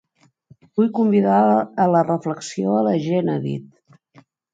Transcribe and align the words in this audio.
Vull 0.77 0.87
convidar 0.99 1.35
a 1.85 1.85
la 1.95 2.01
reflexió 2.07 2.73
a 2.79 2.81
la 2.87 2.95
gent, 3.05 3.31
ha 3.35 3.37
dit. 3.45 4.25